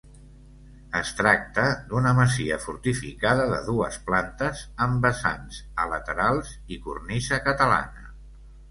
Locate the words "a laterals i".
5.85-6.83